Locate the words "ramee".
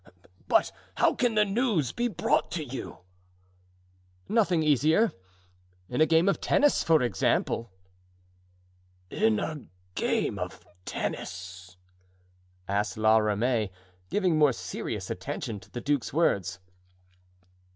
13.19-13.69